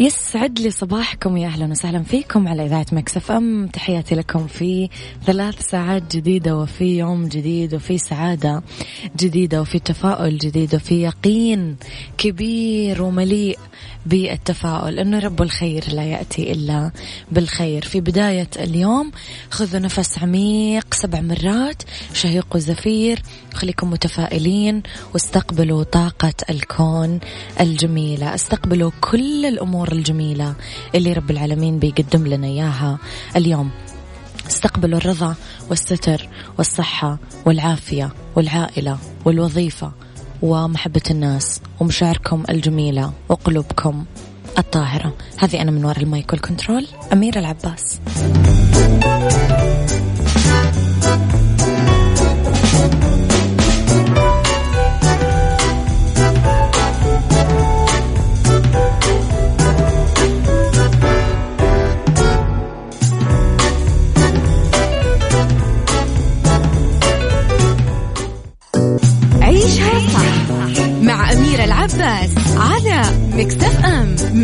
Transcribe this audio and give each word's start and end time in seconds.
يسعد 0.00 0.60
لي 0.60 0.70
صباحكم 0.70 1.36
يا 1.36 1.46
أهلا 1.48 1.66
وسهلا 1.66 2.02
فيكم 2.02 2.48
على 2.48 2.66
إذاعة 2.66 2.86
مكسف 2.92 3.30
إم. 3.30 3.66
تحياتي 3.66 4.14
لكم 4.14 4.46
في 4.46 4.88
ثلاث 5.26 5.68
ساعات 5.70 6.16
جديدة 6.16 6.56
وفي 6.56 6.98
يوم 6.98 7.28
جديد 7.28 7.74
وفي 7.74 7.98
سعادة 7.98 8.62
جديدة 9.16 9.60
وفي 9.60 9.78
تفاؤل 9.78 10.38
جديد 10.38 10.74
وفي 10.74 11.02
يقين 11.02 11.76
كبير 12.18 13.02
ومليء 13.02 13.58
بالتفاؤل 14.06 14.98
إنه 14.98 15.18
رب 15.18 15.42
الخير 15.42 15.84
لا 15.92 16.02
يأتي 16.04 16.52
إلا 16.52 16.90
بالخير. 17.32 17.82
في 17.84 18.00
بداية 18.00 18.48
اليوم 18.56 19.12
خذوا 19.50 19.80
نفس 19.80 20.18
عميق 20.18 20.94
سبع 20.94 21.20
مرات 21.20 21.82
شهيق 22.14 22.46
وزفير 22.54 23.22
خليكم 23.54 23.90
متفائلين 23.90 24.82
واستقبلوا 25.14 25.82
طاقة 25.82 26.34
الكون 26.50 27.20
الجميلة. 27.60 28.34
استقبلوا 28.34 28.90
كل 29.00 29.46
الأمور 29.46 29.87
الجميلة 29.92 30.54
اللي 30.94 31.12
رب 31.12 31.30
العالمين 31.30 31.78
بيقدم 31.78 32.26
لنا 32.26 32.46
إياها. 32.46 32.98
اليوم 33.36 33.70
استقبلوا 34.46 34.98
الرضا 34.98 35.34
والستر 35.70 36.28
والصحة 36.58 37.18
والعافية 37.46 38.12
والعائلة 38.36 38.98
والوظيفة 39.24 39.92
ومحبة 40.42 41.02
الناس 41.10 41.60
ومشاعركم 41.80 42.44
الجميلة 42.50 43.12
وقلوبكم 43.28 44.04
الطاهرة. 44.58 45.14
هذه 45.38 45.62
أنا 45.62 45.70
من 45.70 45.84
وراء 45.84 46.02
ال 46.02 46.10
mic 46.10 46.32
وال 46.32 46.44
control 46.44 46.86
أميرة 47.12 47.38
العباس. 47.38 48.00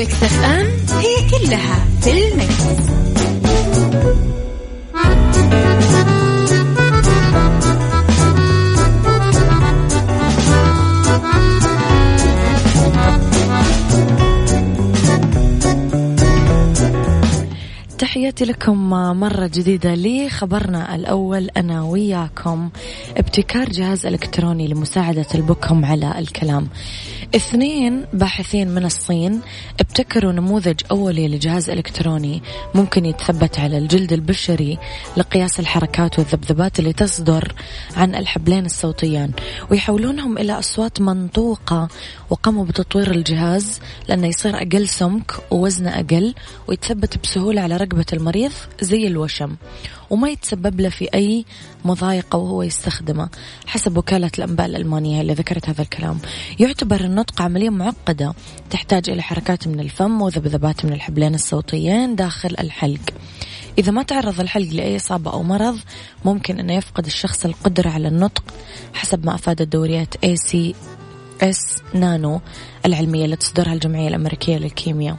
ام 0.05 0.11
مكتف 0.11 0.45
ام 0.45 0.67
هي 0.99 1.31
كلها 1.31 1.87
في 2.01 2.29
ال 2.29 2.36
mix. 2.36 2.65
تحياتي 17.99 18.45
لكم 18.45 18.91
مرة 18.91 19.47
جديدة 19.55 19.95
لخبرنا 19.95 20.95
الأول 20.95 21.51
أنا 21.57 21.83
وياكم 21.83 22.71
ابتكار 23.17 23.69
جهاز 23.69 24.07
إلكتروني 24.07 24.69
لمساعدة 24.69 25.27
البكم 25.35 25.85
على 25.85 26.19
الكلام 26.19 26.69
اثنين 27.37 28.07
باحثين 28.13 28.69
من 28.69 28.85
الصين 28.85 29.41
ابتكروا 29.81 30.33
نموذج 30.33 30.81
أولي 30.91 31.29
لجهاز 31.29 31.71
إلكتروني 31.71 32.43
ممكن 32.75 33.05
يتثبت 33.05 33.59
على 33.59 33.79
الجلد 33.79 34.13
البشري 34.13 34.79
لقياس 35.17 35.61
الحركات 35.61 36.19
والذبذبات 36.19 36.79
اللي 36.79 36.93
تصدر 36.93 37.55
عن 37.97 38.15
الحبلين 38.15 38.67
الصوتيان 38.67 39.31
ويحولونهم 39.71 40.39
إلى 40.39 40.59
أصوات 40.59 41.01
منطوقة 41.01 41.89
وقاموا 42.31 42.65
بتطوير 42.65 43.11
الجهاز 43.11 43.81
لأنه 44.09 44.27
يصير 44.27 44.57
أقل 44.57 44.89
سمك 44.89 45.33
ووزنه 45.51 46.01
أقل 46.01 46.35
ويتثبت 46.69 47.19
بسهولة 47.23 47.61
على 47.61 47.77
رقبة 47.77 48.07
المريض 48.13 48.53
زي 48.81 49.07
الوشم. 49.07 49.57
وما 50.15 50.29
يتسبب 50.31 50.81
له 50.81 50.89
في 50.89 51.09
أي 51.15 51.45
مضايقة 51.85 52.37
وهو 52.39 52.63
يستخدمه 52.63 53.29
حسب 53.67 53.97
وكالة 53.97 54.31
الأنباء 54.39 54.67
الألمانية 54.67 55.21
اللي 55.21 55.33
ذكرت 55.33 55.69
هذا 55.69 55.83
الكلام. 55.83 56.19
يعتبر 56.59 57.01
النطق 57.01 57.43
عملية 57.43 57.71
معقدة 57.71 58.35
تحتاج 58.71 59.11
إلى 59.11 59.23
حركات 59.23 59.69
من 59.69 59.81
الفم 59.81 60.23
وذبذبات 60.23 60.85
من 60.85 60.93
الحبلين 60.93 61.35
الصوتيين 61.35 62.17
داخل 62.17 62.55
الحلق. 62.61 63.11
إذا 63.79 63.93
ما 63.93 64.03
تعرض 64.03 64.41
الحلق 64.41 64.73
لأي 64.73 64.97
إصابة 64.97 65.33
أو 65.33 65.43
مرض 65.43 65.79
ممكن 66.25 66.59
أنه 66.59 66.73
يفقد 66.73 67.07
الشخص 67.07 67.45
القدرة 67.45 67.91
على 67.91 68.09
النطق 68.09 68.45
حسب 68.95 69.27
ما 69.27 69.35
أفادت 69.35 69.63
دوريات 69.63 70.15
ACS 70.27 71.83
Nano 71.95 72.41
العلمية 72.87 73.25
اللي 73.25 73.37
تصدرها 73.37 73.73
الجمعية 73.73 74.09
الأمريكية 74.09 74.57
للكيمياء. 74.57 75.17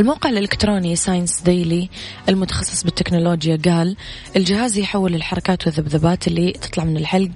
الموقع 0.00 0.30
الإلكتروني 0.30 0.96
Science 0.96 1.40
Daily 1.40 1.88
المتخصص 2.28 2.84
بالتكنولوجيا 2.84 3.58
قال 3.64 3.96
الجهاز 4.36 4.78
يحول 4.78 5.14
الحركات 5.14 5.66
والذبذبات 5.66 6.28
اللي 6.28 6.52
تطلع 6.52 6.84
من 6.84 6.96
الحلق 6.96 7.30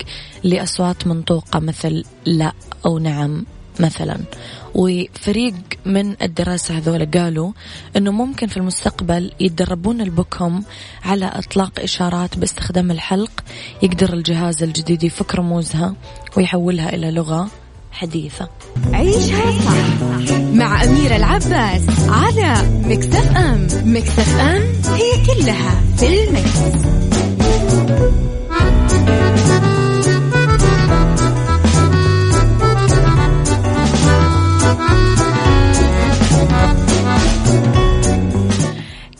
لأصوات 0.44 1.06
منطوقة 1.06 1.60
مثل 1.60 2.04
لا 2.24 2.52
أو 2.86 2.98
نعم 2.98 3.46
مثلا. 3.80 4.18
وفريق 4.74 5.54
من 5.86 6.22
الدراسة 6.22 6.78
هذول 6.78 7.10
قالوا 7.10 7.52
أنه 7.96 8.10
ممكن 8.10 8.46
في 8.46 8.56
المستقبل 8.56 9.32
يتدربون 9.40 10.00
البكم 10.00 10.62
على 11.04 11.26
إطلاق 11.26 11.80
إشارات 11.80 12.38
باستخدام 12.38 12.90
الحلق 12.90 13.44
يقدر 13.82 14.12
الجهاز 14.12 14.62
الجديد 14.62 15.04
يفك 15.04 15.34
رموزها 15.34 15.94
ويحولها 16.36 16.94
إلى 16.94 17.10
لغة. 17.10 17.50
حديثة. 17.92 18.48
عيشها 18.92 19.52
صح 19.60 20.34
مع 20.52 20.84
أميرة 20.84 21.16
العباس 21.16 21.82
على 22.08 22.54
مكتف 22.84 23.36
أم 23.36 23.66
مكتف 23.84 24.40
أم 24.40 24.62
هي 24.94 25.26
كلها 25.26 25.80
في 25.96 26.24
المكس. 26.24 26.60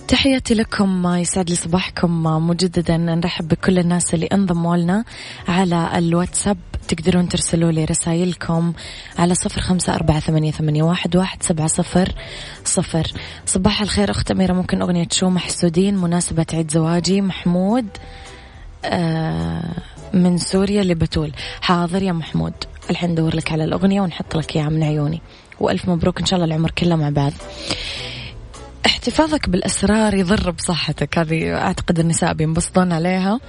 تحياتي 0.08 0.55
لكم 0.55 1.06
يسعد 1.06 1.50
لي 1.50 1.56
صباحكم 1.56 2.23
مجددا 2.23 2.96
نرحب 2.96 3.49
بكل 3.49 3.78
الناس 3.78 4.14
اللي 4.14 4.26
انضموا 4.26 4.76
لنا 4.76 5.05
على 5.49 5.99
الواتساب. 5.99 6.56
تقدرون 6.90 7.28
ترسلوا 7.28 7.72
لي 7.72 7.84
رسائلكم 7.84 8.72
على 9.19 9.34
صفر 9.34 9.60
خمسة 9.60 9.94
أربعة 9.94 10.20
ثمانية, 10.20 10.50
ثمانية 10.50 10.82
واحد, 10.82 11.16
واحد 11.16 11.42
سبعة 11.42 11.66
صفر 11.66 12.12
صفر. 12.64 13.06
صباح 13.46 13.82
الخير 13.82 14.10
أخت 14.10 14.31
أميرة 14.31 14.52
ممكن 14.52 14.82
أغنية 14.82 15.08
شو 15.12 15.28
محسودين 15.28 15.96
مناسبة 15.96 16.46
عيد 16.52 16.70
زواجي 16.70 17.20
محمود 17.20 17.87
آه 18.84 19.75
من 20.14 20.38
سوريا 20.38 20.82
لبتول. 20.82 21.32
حاضر 21.60 22.02
يا 22.02 22.12
محمود 22.12 22.54
الحين 22.90 23.10
ندور 23.10 23.37
لك 23.37 23.52
على 23.52 23.64
الأغنية 23.64 24.00
ونحط 24.00 24.37
لك 24.37 24.56
إياها 24.56 24.69
من 24.69 24.82
عيوني. 24.82 25.20
وألف 25.60 25.88
مبروك 25.88 26.20
إن 26.20 26.26
شاء 26.26 26.37
الله 26.37 26.54
العمر 26.54 26.70
كله 26.70 26.96
مع 26.96 27.08
بعض. 27.08 27.32
احتفاظك 28.86 29.48
بالأسرار 29.48 30.14
يضر 30.14 30.50
بصحتك. 30.50 31.18
هذه 31.18 31.54
أعتقد 31.54 31.98
النساء 31.98 32.32
بينبسطون 32.32 32.92
عليها. 32.92 33.40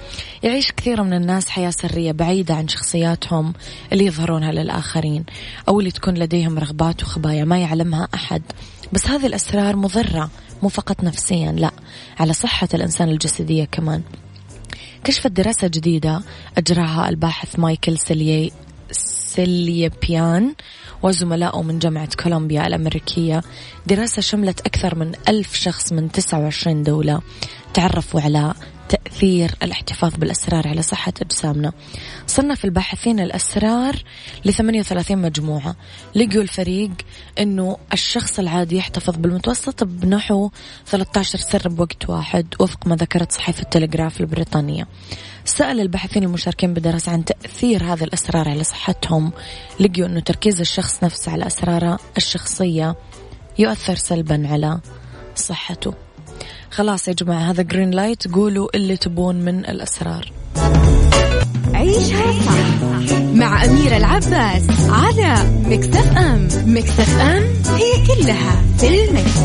يعيش 0.42 0.72
كثير 0.72 1.02
من 1.02 1.12
الناس 1.12 1.48
حياة 1.48 1.70
سرية 1.70 2.12
بعيدة 2.12 2.54
عن 2.54 2.68
شخصياتهم 2.68 3.52
اللي 3.92 4.06
يظهرونها 4.06 4.52
للآخرين 4.52 5.24
أو 5.68 5.80
اللي 5.80 5.90
تكون 5.90 6.14
لديهم 6.14 6.58
رغبات 6.58 7.02
وخبايا 7.02 7.44
ما 7.44 7.58
يعلمها 7.58 8.08
أحد. 8.14 8.42
بس 8.92 9.06
هذه 9.06 9.26
الأسرار 9.26 9.76
مضرة 9.76 10.30
مو 10.62 10.68
فقط 10.68 11.04
نفسيا 11.04 11.52
لا 11.52 11.70
على 12.18 12.32
صحة 12.32 12.68
الإنسان 12.74 13.08
الجسدية 13.08 13.64
كمان. 13.64 14.02
كشفت 15.04 15.30
دراسة 15.30 15.68
جديدة 15.68 16.22
أجراها 16.58 17.08
الباحث 17.08 17.58
مايكل 17.58 17.98
سيلي 17.98 18.52
سيليبيان 19.34 20.54
وزملائه 21.02 21.62
من 21.62 21.78
جامعة 21.78 22.08
كولومبيا 22.22 22.66
الأمريكية. 22.66 23.42
دراسة 23.86 24.22
شملت 24.22 24.60
أكثر 24.60 24.94
من 24.94 25.12
ألف 25.28 25.54
شخص 25.54 25.92
من 25.92 26.12
29 26.12 26.82
دولة. 26.82 27.20
تعرفوا 27.74 28.20
على 28.20 28.54
تأثير 28.88 29.54
الاحتفاظ 29.62 30.14
بالأسرار 30.14 30.68
على 30.68 30.82
صحة 30.82 31.12
أجسامنا. 31.22 31.72
صنف 32.26 32.64
الباحثين 32.64 33.20
الأسرار 33.20 34.02
ل 34.44 34.52
38 34.52 35.18
مجموعة. 35.18 35.76
لقوا 36.14 36.42
الفريق 36.42 36.90
أنه 37.38 37.76
الشخص 37.92 38.38
العادي 38.38 38.76
يحتفظ 38.76 39.16
بالمتوسط 39.16 39.84
بنحو 39.84 40.50
13 40.86 41.38
سر 41.38 41.68
بوقت 41.68 42.08
واحد 42.08 42.54
وفق 42.60 42.86
ما 42.86 42.96
ذكرت 42.96 43.32
صحيفة 43.32 43.62
التلغراف 43.62 44.20
البريطانية. 44.20 44.88
سأل 45.44 45.80
الباحثين 45.80 46.22
المشاركين 46.22 46.74
بالدراسة 46.74 47.12
عن 47.12 47.24
تأثير 47.24 47.84
هذه 47.84 48.04
الأسرار 48.04 48.48
على 48.48 48.64
صحتهم. 48.64 49.32
لقوا 49.80 50.06
أنه 50.06 50.20
تركيز 50.20 50.60
الشخص 50.60 51.04
نفسه 51.04 51.32
على 51.32 51.46
أسراره 51.46 51.98
الشخصية 52.16 52.96
يؤثر 53.58 53.94
سلبا 53.94 54.48
على 54.50 54.80
صحته. 55.36 55.94
خلاص 56.70 57.08
يا 57.08 57.12
جماعة 57.12 57.50
هذا 57.50 57.62
green 57.62 57.90
light 57.90 58.28
قولوا 58.34 58.68
اللي 58.74 58.96
تبون 58.96 59.36
من 59.36 59.58
الأسرار. 59.58 60.32
عيشها 61.74 62.32
صح 62.46 63.12
مع 63.34 63.64
أميرة 63.64 63.96
العباس 63.96 64.66
على 64.88 65.34
مكتف 65.64 66.16
أم 66.16 66.48
مكتف 66.66 67.20
أم 67.20 67.42
هي 67.74 68.06
كلها 68.06 68.62
في 68.78 69.04
المكس. 69.04 69.38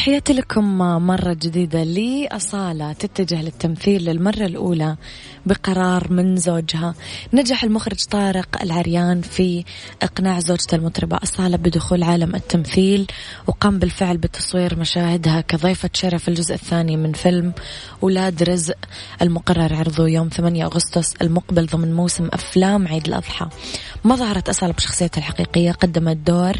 تحياتي 0.00 0.32
لكم 0.32 0.78
مرة 0.78 1.32
جديدة 1.32 1.84
لأصالة 1.84 2.92
تتجه 2.92 3.42
للتمثيل 3.42 4.04
للمرة 4.04 4.46
الأولى 4.46 4.96
بقرار 5.46 6.12
من 6.12 6.36
زوجها. 6.36 6.94
نجح 7.32 7.64
المخرج 7.64 8.04
طارق 8.04 8.62
العريان 8.62 9.20
في 9.20 9.64
إقناع 10.02 10.40
زوجته 10.40 10.74
المطربة. 10.74 11.18
أصالة 11.22 11.56
بدخول 11.56 12.02
عالم 12.02 12.34
التمثيل 12.34 13.06
وقام 13.46 13.78
بالفعل 13.78 14.16
بتصوير 14.16 14.78
مشاهدها 14.78 15.40
كضيفة 15.40 15.90
شرف 15.92 16.28
الجزء 16.28 16.54
الثاني 16.54 16.96
من 16.96 17.12
فيلم 17.12 17.52
أولاد 18.02 18.42
رزق 18.42 18.78
المقرر 19.22 19.74
عرضه 19.74 20.08
يوم 20.08 20.28
8 20.28 20.64
أغسطس 20.64 21.14
المقبل 21.22 21.66
ضمن 21.66 21.94
موسم 21.94 22.28
أفلام 22.32 22.88
عيد 22.88 23.06
الأضحى. 23.06 23.48
ما 24.04 24.16
ظهرت 24.16 24.48
أصالة 24.48 24.72
بشخصيتها 24.72 25.18
الحقيقية 25.18 25.72
قدمت 25.72 26.16
دور 26.16 26.56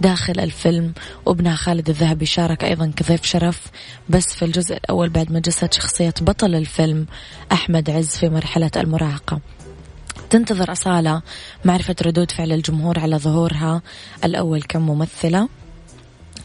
داخل 0.00 0.40
الفيلم 0.40 0.92
وابنها 1.26 1.56
خالد 1.56 1.88
الذهبي 1.88 2.26
شارك 2.26 2.64
أيضا 2.64 2.92
كضيف 2.96 3.24
شرف 3.24 3.66
بس 4.08 4.34
في 4.34 4.44
الجزء 4.44 4.76
الأول 4.76 5.08
بعد 5.08 5.32
ما 5.32 5.40
جسد 5.40 5.72
شخصية 5.72 6.14
بطل 6.20 6.54
الفيلم 6.54 7.06
أحمد 7.52 7.90
عز 7.90 8.08
في 8.08 8.28
مرحلة 8.28 8.70
المراهقة. 8.76 9.40
تنتظر 10.30 10.72
أصالة 10.72 11.22
معرفة 11.64 11.96
ردود 12.02 12.30
فعل 12.30 12.52
الجمهور 12.52 12.98
على 12.98 13.18
ظهورها 13.18 13.82
الأول 14.24 14.62
كممثلة 14.62 15.48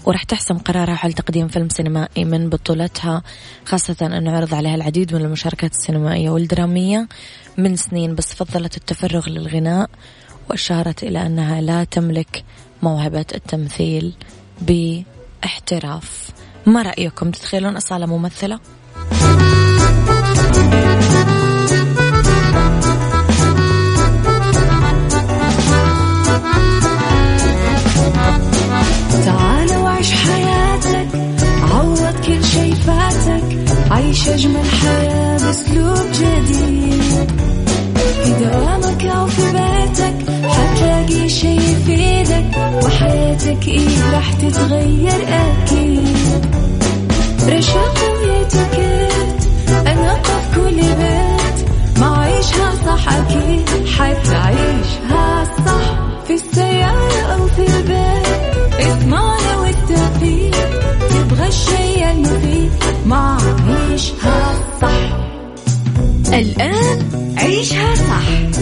ورح 0.05 0.23
تحسم 0.23 0.57
قرارها 0.57 0.95
حول 0.95 1.13
تقديم 1.13 1.47
فيلم 1.47 1.69
سينمائي 1.69 2.25
من 2.25 2.49
بطولتها 2.49 3.23
خاصة 3.65 3.95
أنه 4.01 4.31
عرض 4.31 4.53
عليها 4.53 4.75
العديد 4.75 5.15
من 5.15 5.21
المشاركات 5.21 5.71
السينمائية 5.71 6.29
والدرامية 6.29 7.07
من 7.57 7.75
سنين 7.75 8.15
بس 8.15 8.33
فضلت 8.33 8.77
التفرغ 8.77 9.29
للغناء. 9.29 9.89
وأشارت 10.49 11.03
إلى 11.03 11.25
أنها 11.25 11.61
لا 11.61 11.83
تملك 11.83 12.43
موهبة 12.83 13.25
التمثيل 13.35 14.13
باحتراف 14.61 16.29
ما 16.65 16.81
رأيكم 16.81 17.31
تتخيلون 17.31 17.75
أصالة 17.75 18.05
ممثلة؟ 18.05 18.59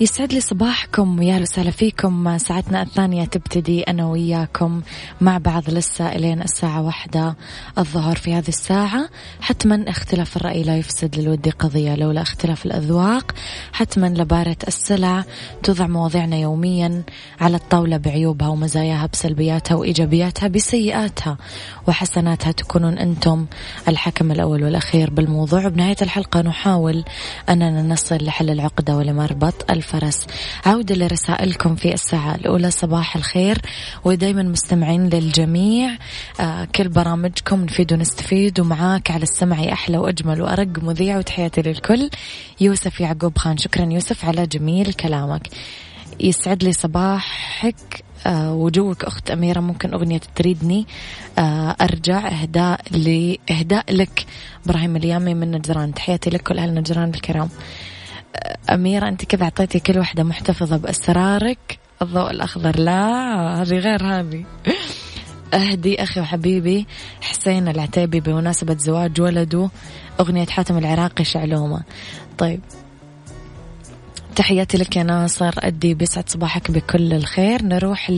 يسعد 0.00 0.32
لي 0.32 0.40
صباحكم 0.40 1.18
ويا 1.18 1.38
وسهلا 1.38 1.70
فيكم. 1.70 2.38
ساعتنا 2.38 2.82
الثانية 2.82 3.24
تبتدي 3.24 3.82
أنا 3.82 4.06
وياكم 4.06 4.82
مع 5.20 5.38
بعض 5.38 5.70
لسه 5.70 6.12
إلين 6.12 6.42
الساعة 6.42 6.82
واحدة 6.82 7.36
الظهر 7.78 8.16
في 8.16 8.34
هذه 8.34 8.48
الساعة. 8.48 9.08
حتما 9.40 9.84
اختلاف 9.88 10.36
الرأي 10.36 10.62
لا 10.62 10.76
يفسد 10.76 11.16
للود 11.16 11.48
قضية 11.48 11.94
لولا 11.94 12.22
اختلاف 12.22 12.66
الأذواق. 12.66 13.34
حتما 13.72 14.06
لبارة 14.06 14.56
السلع 14.68 15.24
توضع 15.62 15.86
مواضيعنا 15.86 16.36
يوميا 16.36 17.02
على 17.40 17.56
الطاولة 17.56 17.96
بعيوبها 17.96 18.48
ومزاياها 18.48 19.06
بسلبياتها 19.06 19.74
وإيجابياتها 19.74 20.48
بسيئاتها 20.48 21.36
وحسناتها. 21.88 22.52
تكونون 22.52 22.98
أنتم 22.98 23.46
الحكم 23.88 24.32
الأول 24.32 24.64
والأخير 24.64 25.10
بالموضوع. 25.10 25.68
بنهاية 25.68 25.96
الحلقة 26.02 26.40
نحاول 26.40 27.04
أننا 27.48 27.82
نصل 27.82 28.24
لحل 28.24 28.50
العقدة 28.50 28.96
ولمربط 28.96 29.70
الف 29.70 29.89
الفرس. 29.94 30.26
عودة 30.66 30.94
لرسائلكم 30.94 31.76
في 31.76 31.94
الساعة 31.94 32.34
الأولى. 32.34 32.70
صباح 32.70 33.16
الخير. 33.16 33.58
ودايما 34.04 34.42
مستمعين 34.42 35.08
للجميع. 35.08 35.98
آه 36.40 36.64
كل 36.64 36.88
برامجكم 36.88 37.64
نفيد 37.64 37.92
ونستفيد. 37.92 38.60
ومعاك 38.60 39.10
على 39.10 39.22
السمع 39.22 39.72
أحلى 39.72 39.98
وأجمل 39.98 40.42
وأرق 40.42 40.82
مذيع. 40.82 41.18
وتحياتي 41.18 41.62
للكل. 41.62 42.10
يوسف 42.60 43.00
يعقوب 43.00 43.38
خان. 43.38 43.58
شكرا 43.58 43.84
يوسف 43.84 44.24
على 44.24 44.46
جميل 44.46 44.92
كلامك. 44.92 45.48
يسعد 46.20 46.64
لي 46.64 46.72
صباحك. 46.72 48.04
آه 48.26 48.54
وجوك 48.54 49.04
أخت 49.04 49.30
أميرة. 49.30 49.60
ممكن 49.60 49.94
أغنية 49.94 50.20
تريدني. 50.34 50.86
آه 51.38 51.76
أرجع 51.80 52.28
إهداء 52.28 52.80
لإهداء 52.90 53.94
لك. 53.94 54.26
إبراهيم 54.66 54.96
اليامي 54.96 55.34
من 55.34 55.50
نجران. 55.50 55.94
تحياتي 55.94 56.30
لك 56.30 56.52
أهل 56.52 56.74
نجران 56.74 57.08
الكرام. 57.14 57.48
أميرة 58.70 59.08
أنت 59.08 59.24
كذا 59.24 59.44
أعطيتي 59.44 59.80
كل 59.80 59.98
واحدة 59.98 60.22
محتفظة 60.22 60.76
بأسرارك؟ 60.76 61.78
الضوء 62.02 62.30
الأخضر. 62.30 62.78
لا 62.80 63.62
هذه 63.62 63.78
غير 63.78 64.06
هذه. 64.06 64.44
أهدي 65.54 66.02
أخي 66.02 66.20
وحبيبي 66.20 66.86
حسين 67.20 67.68
العتيبي 67.68 68.20
بمناسبة 68.20 68.76
زواج 68.78 69.20
ولده 69.20 69.70
أغنية 70.20 70.46
حاتم 70.46 70.78
العراقي 70.78 71.24
شعلومة. 71.24 71.82
طيب 72.38 72.60
تحياتي 74.36 74.78
لك 74.78 74.96
يا 74.96 75.02
ناصر 75.02 75.54
أدي 75.58 75.94
بيسعد 75.94 76.28
صباحك 76.28 76.70
بكل 76.70 77.12
الخير. 77.12 77.64
نروح 77.64 78.10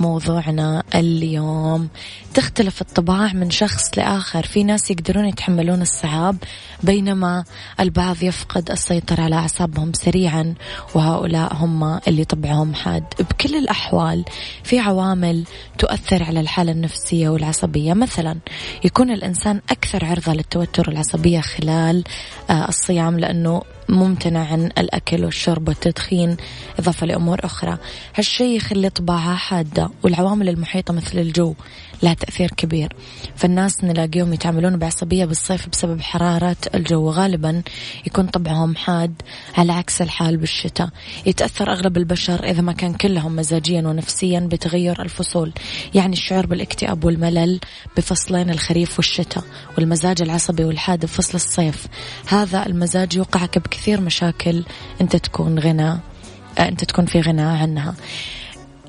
لموضوعنا 0.00 0.82
اليوم. 0.94 1.88
تختلف 2.34 2.80
الطباع 2.80 3.32
من 3.32 3.50
شخص 3.50 3.98
لآخر. 3.98 4.42
في 4.46 4.64
ناس 4.64 4.90
يقدرون 4.90 5.24
يتحملون 5.24 5.82
الصعاب 5.82 6.36
بينما 6.82 7.44
البعض 7.80 8.22
يفقد 8.22 8.70
السيطرة 8.70 9.22
على 9.22 9.34
أعصابهم 9.34 9.92
سريعا 9.92 10.54
وهؤلاء 10.94 11.54
هم 11.54 12.00
اللي 12.08 12.24
طبعهم 12.24 12.74
حاد. 12.74 13.04
بكل 13.20 13.54
الأحوال 13.56 14.24
في 14.64 14.78
عوامل 14.78 15.44
تؤثر 15.78 16.22
على 16.22 16.40
الحالة 16.40 16.72
النفسية 16.72 17.28
والعصبية. 17.28 17.94
مثلا 17.94 18.36
يكون 18.84 19.10
الإنسان 19.10 19.60
أكثر 19.70 20.04
عرضة 20.04 20.32
للتوتر 20.32 20.90
والعصبية 20.90 21.40
خلال 21.40 22.04
آه، 22.50 22.68
الصيام 22.68 23.18
لأنه 23.18 23.62
ممتنع 23.88 24.52
عن 24.52 24.70
الأكل 24.78 25.24
والشرب 25.24 25.68
والتدخين 25.68 26.36
إضافة 26.78 27.06
لأمور 27.06 27.38
أخرى. 27.44 27.78
هالشيء 28.14 28.56
يخلي 28.56 28.90
طباعها 28.90 29.34
حادة 29.34 29.90
والعوامل 30.02 30.48
المحيطة 30.48 30.94
مثل 30.94 31.18
الجو. 31.18 31.54
لها 32.04 32.14
تأثير 32.14 32.50
كبير. 32.56 32.92
فالناس 33.36 33.84
نلاقيهم 33.84 34.32
يتعاملون 34.32 34.76
بعصبية 34.76 35.24
بالصيف 35.24 35.68
بسبب 35.68 36.00
حرارة 36.00 36.56
الجو 36.74 37.10
غالبا 37.10 37.62
يكون 38.06 38.26
طبعهم 38.26 38.76
حاد 38.76 39.22
على 39.58 39.72
عكس 39.72 40.02
الحال 40.02 40.36
بالشتاء. 40.36 40.88
يتأثر 41.26 41.72
أغلب 41.72 41.96
البشر 41.96 42.44
إذا 42.44 42.60
ما 42.60 42.72
كان 42.72 42.94
كلهم 42.94 43.36
مزاجيا 43.36 43.82
ونفسيا 43.82 44.40
بتغير 44.40 45.02
الفصول 45.02 45.52
يعني 45.94 46.12
الشعور 46.12 46.46
بالاكتئاب 46.46 47.04
والملل 47.04 47.60
بفصلين 47.96 48.50
الخريف 48.50 48.98
والشتاء 48.98 49.44
والمزاج 49.76 50.22
العصبي 50.22 50.64
والحاد 50.64 51.00
بفصل 51.00 51.34
الصيف. 51.34 51.86
هذا 52.26 52.66
المزاج 52.66 53.16
يوقعك 53.16 53.58
بكثير 53.58 54.00
مشاكل 54.00 54.64
أنت 55.00 55.16
تكون 55.16 55.58
غنى 55.58 55.98
أنت 56.58 56.84
تكون 56.84 57.06
في 57.06 57.20
غنى 57.20 57.42
عنها. 57.42 57.94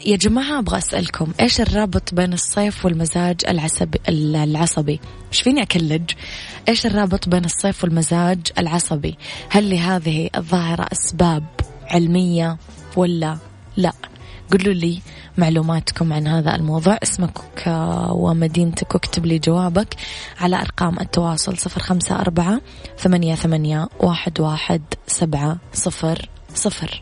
يا 0.05 0.15
جماعة 0.17 0.59
أبغى 0.59 0.77
أسألكم 0.77 1.33
إيش 1.39 1.61
الرابط 1.61 2.13
بين 2.13 2.33
الصيف 2.33 2.85
والمزاج 2.85 3.41
العصبي 3.47 3.99
العصبي؟ 4.09 4.99
إيش 5.31 5.41
فيني 5.41 5.61
أكلج. 5.61 6.11
إيش 6.69 6.85
الرابط 6.85 7.29
بين 7.29 7.45
الصيف 7.45 7.83
والمزاج 7.83 8.39
العصبي؟ 8.57 9.17
هل 9.49 9.69
لهذه 9.69 10.29
الظاهرة 10.35 10.87
أسباب 10.91 11.43
علمية 11.87 12.57
ولا 12.95 13.37
لا؟ 13.77 13.91
قولوا 14.51 14.73
لي 14.73 15.01
معلوماتكم 15.37 16.13
عن 16.13 16.27
هذا 16.27 16.55
الموضوع. 16.55 16.97
اسمك 17.03 17.37
ومدينتك 18.11 18.95
واكتب 18.95 19.25
لي 19.25 19.39
جوابك 19.39 19.95
على 20.39 20.55
أرقام 20.61 20.99
التواصل 20.99 21.57
صفر 21.57 21.81
خمسة 21.81 22.19
أربعة 22.19 22.61
ثمانية, 22.97 23.35
ثمانية 23.35 23.87
واحد, 23.99 24.39
واحد 24.39 24.81
سبعة 25.07 25.57
صفر 25.73 26.29
صفر. 26.53 27.01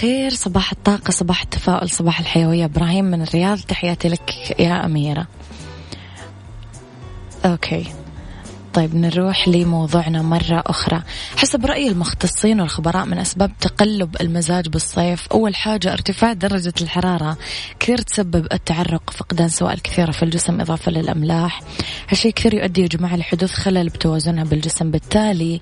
الخير 0.00 0.30
صباح 0.30 0.72
الطاقة 0.72 1.10
صباح 1.10 1.42
التفاؤل 1.42 1.90
صباح 1.90 2.20
الحيوية. 2.20 2.64
إبراهيم 2.64 3.04
من 3.04 3.22
الرياض 3.22 3.58
تحياتي 3.58 4.08
لك 4.08 4.60
يا 4.60 4.84
أميرة. 4.84 5.26
أوكي. 7.44 7.86
طيب 8.74 8.94
نروح 8.94 9.48
لموضوعنا 9.48 10.22
مرة 10.22 10.62
أخرى. 10.66 11.02
حسب 11.36 11.66
رأي 11.66 11.88
المختصين 11.88 12.60
والخبراء 12.60 13.06
من 13.06 13.18
أسباب 13.18 13.52
تقلب 13.60 14.16
المزاج 14.20 14.68
بالصيف 14.68 15.26
أول 15.32 15.54
حاجة 15.54 15.92
ارتفاع 15.92 16.32
درجة 16.32 16.72
الحرارة 16.80 17.36
كثير 17.80 17.98
تسبب 17.98 18.46
التعرق 18.52 19.10
فقدان 19.10 19.48
سوائل 19.48 19.78
كثيرة 19.80 20.10
في 20.10 20.22
الجسم 20.22 20.60
إضافة 20.60 20.92
للأملاح. 20.92 21.62
هالشيء 22.08 22.32
كثير 22.32 22.54
يؤدي 22.54 22.82
يا 22.82 22.86
جماعة 22.86 23.16
لحدوث 23.16 23.52
خلل 23.52 23.88
بتوازنها 23.88 24.44
بالجسم 24.44 24.90
بالتالي 24.90 25.60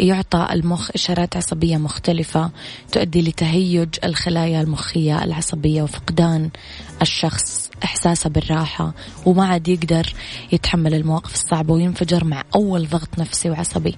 يعطى 0.00 0.48
المخ 0.52 0.90
إشارات 0.94 1.36
عصبية 1.36 1.76
مختلفة 1.76 2.50
تؤدي 2.92 3.22
لتهيج 3.22 3.88
الخلايا 4.04 4.60
المخية 4.60 5.24
العصبية 5.24 5.82
وفقدان 5.82 6.50
الشخص. 7.02 7.65
إحساسه 7.84 8.30
بالراحة 8.30 8.92
وما 9.26 9.46
عاد 9.46 9.68
يقدر 9.68 10.14
يتحمل 10.52 10.94
المواقف 10.94 11.34
الصعبة 11.34 11.74
وينفجر 11.74 12.24
مع 12.24 12.42
أول 12.54 12.88
ضغط 12.88 13.18
نفسي 13.18 13.50
وعصبي. 13.50 13.96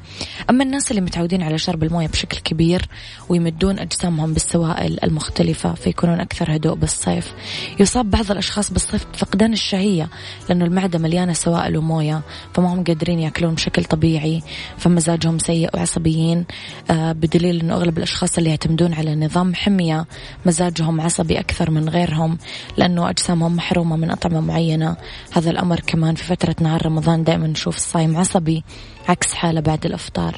أما 0.51 0.65
الناس 0.65 0.91
اللي 0.91 1.01
متعودين 1.01 1.43
على 1.43 1.59
شرب 1.59 1.83
الموية 1.83 2.07
بشكل 2.07 2.39
كبير 2.39 2.89
ويمدون 3.29 3.79
أجسامهم 3.79 4.33
بالسوائل 4.33 4.99
المختلفة 5.05 5.75
فيكونون 5.75 6.21
أكثر 6.21 6.57
هدوء 6.57 6.75
بالصيف. 6.75 7.35
يصاب 7.81 8.11
بعض 8.11 8.31
الأشخاص 8.31 8.73
بالصيف 8.73 9.07
بفقدان 9.13 9.53
الشهية 9.53 10.09
لأنه 10.49 10.65
المعدة 10.65 10.99
مليانة 10.99 11.33
سوائل 11.33 11.77
وموية 11.77 12.23
فما 12.55 12.75
هم 12.75 12.85
قادرين 12.85 13.19
يأكلون 13.19 13.55
بشكل 13.55 13.85
طبيعي 13.85 14.43
فمزاجهم 14.79 15.39
سيء 15.39 15.71
وعصبيين 15.75 16.45
آه، 16.91 17.13
بدليل 17.13 17.61
أنه 17.61 17.75
أغلب 17.75 17.99
الأشخاص 17.99 18.39
اللي 18.39 18.51
يعتمدون 18.51 18.95
على 18.95 19.15
نظام 19.15 19.55
حمية 19.55 20.07
مزاجهم 20.47 21.01
عصبي 21.01 21.39
أكثر 21.39 21.71
من 21.71 21.89
غيرهم 21.89 22.39
لأنه 22.77 23.11
أجسامهم 23.11 23.57
محرومة 23.69 23.97
من 23.97 24.11
أطعمة 24.11 24.41
معينة. 24.41 24.97
هذا 25.33 25.51
الأمر 25.51 25.81
كمان 25.81 26.15
في 26.15 26.25
فترة 26.25 26.57
نهار 26.61 26.87
رمضان 26.87 27.25
دائما 27.25 27.47
نشوف 27.47 27.77
الصايم 27.77 28.17
عصبي 28.17 28.65
عكس 29.09 29.35
حالة 29.35 29.61
بعد 29.61 29.87
الإفطار. 29.87 30.37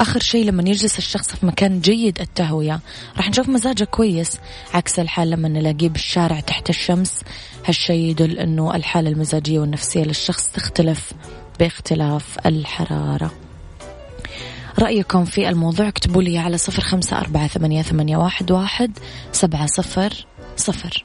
آخر 0.00 0.20
شيء 0.20 0.44
لما 0.44 0.62
يجلس 0.62 0.98
الشخص 0.98 1.34
في 1.34 1.46
مكان 1.46 1.80
جيد 1.80 2.20
التهوية. 2.20 2.80
راح 3.16 3.28
نشوف 3.28 3.48
مزاجه 3.48 3.84
كويس 3.84 4.38
عكس 4.74 4.98
الحال 4.98 5.30
لما 5.30 5.48
نلاقيه 5.48 5.88
بالشارع 5.88 6.40
تحت 6.40 6.70
الشمس. 6.70 7.20
هالشيء 7.66 8.10
يدل 8.10 8.38
أنه 8.38 8.76
الحالة 8.76 9.10
المزاجية 9.10 9.58
والنفسية 9.58 10.04
للشخص 10.04 10.46
تختلف 10.52 11.12
باختلاف 11.58 12.38
الحرارة. 12.46 13.30
رأيكم 14.78 15.24
في 15.24 15.48
الموضوع 15.48 15.88
اكتبوا 15.88 16.22
لي 16.22 16.38
على 16.38 16.58
صفر 16.58 16.82
خمسة 16.82 17.18
أربعة 17.18 17.46
ثمانية, 17.46 18.16
واحد 18.50 18.98
سبعة 19.32 19.66
صفر 19.66 20.26
صفر. 20.56 21.04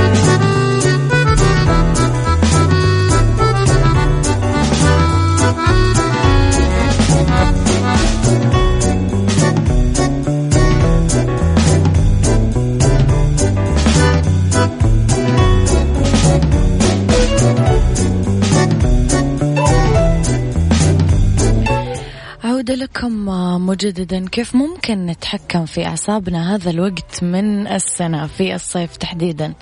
مجددا 23.71 24.27
كيف 24.27 24.55
ممكن 24.55 25.05
نتحكم 25.05 25.65
في 25.65 25.85
أعصابنا 25.85 26.55
هذا 26.55 26.69
الوقت 26.69 27.23
من 27.23 27.67
السنة 27.67 28.27
في 28.27 28.55
الصيف 28.55 28.97
تحديدا؟ 28.97 29.53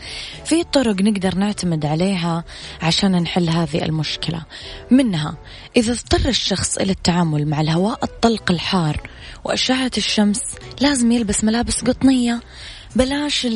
في 0.45 0.63
طرق 0.63 1.01
نقدر 1.01 1.35
نعتمد 1.35 1.85
عليها 1.85 2.43
عشان 2.81 3.11
نحل 3.11 3.49
هذه 3.49 3.85
المشكلة. 3.85 4.41
منها 4.91 5.37
إذا 5.77 5.93
اضطر 5.93 6.29
الشخص 6.29 6.77
إلى 6.77 6.91
التعامل 6.91 7.47
مع 7.47 7.61
الهواء 7.61 8.03
الطلق 8.03 8.51
الحار 8.51 9.09
وأشعة 9.43 9.91
الشمس 9.97 10.41
لازم 10.81 11.11
يلبس 11.11 11.43
ملابس 11.43 11.83
قطنية. 11.83 12.41
بلاش 12.95 13.47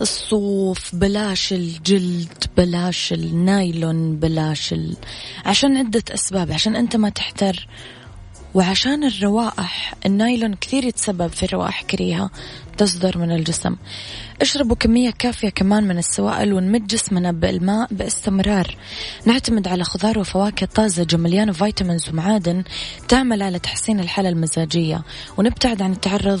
الصوف 0.00 0.94
بلاش 0.94 1.52
الجلد 1.52 2.44
بلاش 2.56 3.12
النايلون 3.12 4.16
بلاش 4.16 4.72
ال... 4.72 4.96
عشان 5.44 5.76
عدة 5.76 6.04
أسباب 6.14 6.52
عشان 6.52 6.76
أنت 6.76 6.96
ما 6.96 7.08
تحتر. 7.08 7.68
وعشان 8.54 9.04
الروائح 9.04 9.94
النايلون 10.06 10.54
كثير 10.54 10.84
يتسبب 10.84 11.28
في 11.28 11.46
روائح 11.46 11.82
كريهة 11.82 12.30
تصدر 12.78 13.18
من 13.18 13.32
الجسم. 13.32 13.76
اشربوا 14.42 14.76
كمية 14.76 15.10
كافية 15.10 15.48
كمان 15.48 15.88
من 15.88 15.98
السوائل 15.98 16.52
ونمد 16.52 16.86
جسمنا 16.86 17.32
بالماء 17.32 17.88
باستمرار. 17.90 18.76
نعتمد 19.26 19.68
على 19.68 19.84
خضار 19.84 20.18
وفواكه 20.18 20.66
طازجة 20.66 21.16
مليانة 21.16 21.52
فيتامينز 21.52 22.08
ومعادن 22.08 22.64
تعمل 23.08 23.42
على 23.42 23.58
تحسين 23.58 24.00
الحالة 24.00 24.28
المزاجية. 24.28 25.02
ونبتعد 25.36 25.82
عن 25.82 25.92
التعرض 25.92 26.40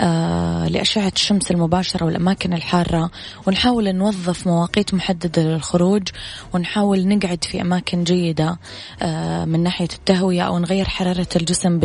آه 0.00 0.68
لأشعة 0.68 1.12
الشمس 1.16 1.50
المباشرة 1.50 2.06
والأماكن 2.06 2.52
الحارة. 2.52 3.10
ونحاول 3.46 3.92
نوظف 3.92 4.46
مواقيت 4.46 4.94
محددة 4.94 5.42
للخروج. 5.42 6.08
ونحاول 6.54 7.08
نقعد 7.08 7.44
في 7.44 7.60
أماكن 7.60 8.04
جيدة 8.04 8.58
آه 9.02 9.44
من 9.44 9.62
ناحية 9.62 9.88
التهوية 9.94 10.42
أو 10.42 10.58
نغير 10.58 10.88
حرارة 10.88 11.28
الجسم 11.36 11.80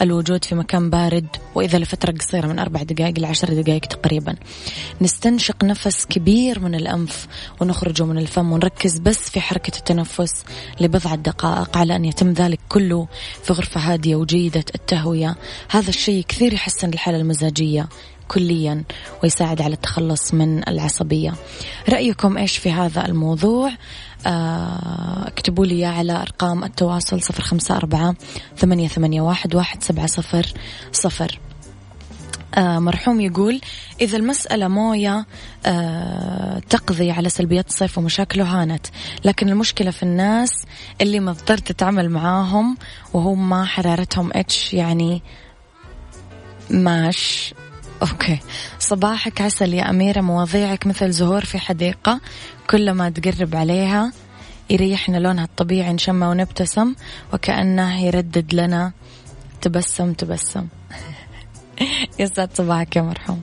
بالوجود 0.00 0.44
في 0.44 0.54
مكان 0.54 0.90
بارد. 0.90 1.26
وإذا 1.54 1.78
لفترة 1.78 2.12
قصيرة 2.12 2.46
من 2.46 2.58
أربع 2.58 2.82
دقائق 2.82 3.18
لعشر 3.18 3.62
دقائق 3.62 3.80
تقريبا. 3.80 4.34
نستنشق 5.00 5.64
نفس 5.64 6.06
كبير 6.06 6.60
من 6.60 6.74
الأنف 6.74 7.26
ونخرجه 7.60 8.04
من 8.04 8.18
الفم 8.18 8.52
ونركز 8.52 8.98
بس 8.98 9.30
في 9.30 9.40
حركة 9.40 9.78
التنفس 9.78 10.44
لبضعة 10.80 11.16
دقائق 11.16 11.76
على 11.76 11.96
أن 11.96 12.04
يتم 12.04 12.32
ذلك 12.32 12.60
كله 12.68 13.08
في 13.42 13.52
غرفة 13.52 13.80
هادية 13.80 14.16
وجيدة 14.16 14.64
التهوية. 14.74 15.36
هذا 15.70 15.88
الشيء 15.88 16.24
كثير 16.28 16.52
يحسن 16.52 16.88
الحالة 16.88 17.18
المزاجية 17.18 17.88
كليا 18.28 18.84
ويساعد 19.22 19.62
على 19.62 19.74
التخلص 19.74 20.34
من 20.34 20.68
العصبية. 20.68 21.34
رأيكم 21.88 22.38
إيش 22.38 22.56
في 22.56 22.72
هذا 22.72 23.06
الموضوع؟ 23.06 23.72
آه، 24.26 25.28
اكتبوا 25.28 25.66
لي 25.66 25.84
على 25.84 26.12
أرقام 26.12 26.64
التواصل 26.64 27.22
صفر 27.22 27.42
خمسة 27.42 27.76
أربعة 27.76 28.14
ثمانية, 28.56 29.20
واحد, 29.20 29.82
سبعة 29.82 30.06
صفر 30.06 30.46
صفر. 30.92 31.40
مرحوم 32.58 33.20
يقول 33.20 33.60
إذا 34.00 34.16
المسألة 34.16 34.68
موية 34.68 35.26
آه 35.66 36.58
تقضي 36.58 37.10
على 37.10 37.28
سلبيات 37.28 37.68
الصيف 37.68 37.98
ومشاكله 37.98 38.44
هانت. 38.44 38.86
لكن 39.24 39.48
المشكلة 39.48 39.90
في 39.90 40.02
الناس 40.02 40.50
اللي 41.00 41.20
مضطر 41.20 41.58
تتعامل 41.58 42.10
معاهم 42.10 42.76
وهم 43.14 43.64
حرارتهم 43.64 44.30
إتش 44.34 44.74
يعني 44.74 45.22
ماش. 46.70 47.54
أوكي. 48.02 48.38
صباحك 48.78 49.40
عسل 49.40 49.74
يا 49.74 49.90
أميرة 49.90 50.20
مواضيعك 50.20 50.86
مثل 50.86 51.10
زهور 51.10 51.44
في 51.44 51.58
حديقة 51.58 52.20
كلما 52.70 53.10
تقرب 53.10 53.56
عليها 53.56 54.12
يريحنا 54.70 55.16
لونها 55.16 55.44
الطبيعي 55.44 55.92
نشمه 55.92 56.30
ونبتسم 56.30 56.94
وكأنه 57.32 58.04
يردد 58.04 58.54
لنا 58.54 58.92
تبسم 59.60 60.12
تبسم. 60.12 60.66
يسعد 62.18 62.48
صباحك 62.54 62.96
يا 62.96 63.02
مرحوم. 63.02 63.42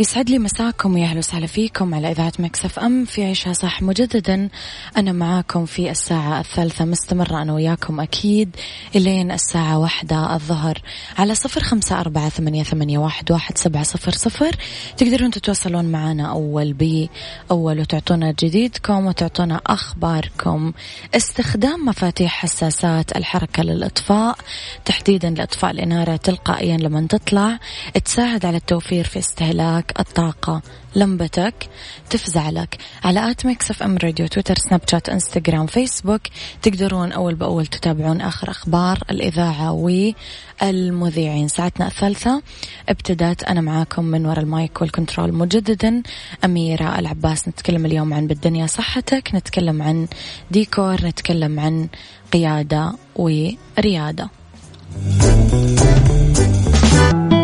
يسعد 0.00 0.30
لي 0.30 0.38
مساكم 0.38 0.94
ويا 0.94 1.04
أهلا 1.04 1.18
وسهلا 1.18 1.46
فيكم 1.46 1.94
على 1.94 2.10
إذاعة 2.10 2.32
Mix 2.38 2.78
FM. 2.78 3.04
في 3.04 3.24
عيشها 3.24 3.52
صح 3.52 3.82
مجددا. 3.82 4.48
أنا 4.96 5.12
معاكم 5.12 5.66
في 5.66 5.90
الساعة 5.90 6.40
الثالثة 6.40 6.84
مستمرة 6.84 7.42
أنا 7.42 7.52
وياكم 7.52 8.00
أكيد 8.00 8.56
إلين 8.96 9.30
الساعة 9.30 9.78
واحدة 9.78 10.34
الظهر. 10.34 10.82
على 11.18 11.34
صفر 11.34 11.60
خمسة 11.62 12.00
أربعة 12.00 12.28
ثمانية, 12.28 12.62
ثمانية 12.62 12.98
واحد, 12.98 13.32
واحد 13.32 13.58
سبعة 13.58 13.82
صفر 13.82 14.12
صفر. 14.12 14.56
تقدرون 14.96 15.30
تتواصلون 15.30 15.84
معنا 15.84 16.30
أول 16.30 16.72
بأول 16.72 17.80
وتعطونا 17.80 18.34
جديدكم 18.38 19.06
وتعطونا 19.06 19.60
أخباركم. 19.66 20.72
استخدام 21.14 21.86
مفاتيح 21.86 22.32
حساسات 22.32 23.16
الحركة 23.16 23.62
للإطفاء. 23.62 24.38
تحديدا 24.84 25.30
لاطفاء 25.30 25.70
الإنارة 25.70 26.16
تلقائيا 26.16 26.76
لما 26.76 27.06
تطلع. 27.06 27.58
تساعد 28.04 28.46
على 28.46 28.56
التوفير 28.56 29.04
في 29.04 29.18
استهلاك 29.18 29.87
لك 29.88 30.00
الطاقة. 30.00 30.62
لمبتك 30.96 31.68
تفزع 32.10 32.50
لك 32.50 32.78
على 33.04 33.30
at 33.30 33.46
Mix 33.46 33.70
FM 33.70 33.96
Radio 33.96 34.26
تويتر 34.26 34.54
سناب 34.58 34.80
شات 34.90 35.08
انستغرام 35.08 35.66
فيسبوك 35.66 36.20
تقدرون 36.62 37.12
أول 37.12 37.34
بأول 37.34 37.66
تتابعون 37.66 38.20
آخر 38.20 38.50
أخبار 38.50 38.98
الإذاعة 39.10 39.72
والمذيعين. 39.72 41.48
ساعتنا 41.48 41.86
الثالثة 41.86 42.42
ابتدت 42.88 43.42
أنا 43.42 43.60
معاكم 43.60 44.04
من 44.04 44.26
وراء 44.26 44.40
ال 44.40 44.50
mic 44.50 44.80
وال 44.80 44.92
control 44.92 45.32
مجددا. 45.32 46.02
أميرة 46.44 46.98
العباس 46.98 47.48
نتكلم 47.48 47.86
اليوم 47.86 48.14
عن 48.14 48.26
بالدنيا 48.26 48.66
صحتك 48.66 49.30
نتكلم 49.34 49.82
عن 49.82 50.08
ديكور 50.50 51.06
نتكلم 51.06 51.60
عن 51.60 51.88
قيادة 52.32 52.92
وريادة. 53.16 54.28